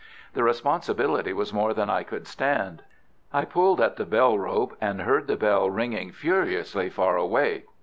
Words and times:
The 0.33 0.41
responsibility 0.43 1.31
was 1.31 1.53
more 1.53 1.75
than 1.75 1.87
I 1.87 2.01
could 2.01 2.25
stand. 2.25 2.81
I 3.31 3.45
pulled 3.45 3.79
at 3.79 3.97
the 3.97 4.03
bell 4.03 4.35
rope, 4.39 4.75
and 4.81 5.03
heard 5.03 5.27
the 5.27 5.37
bell 5.37 5.69
ringing 5.69 6.11
furiously 6.11 6.89
far 6.89 7.17
away. 7.17 7.65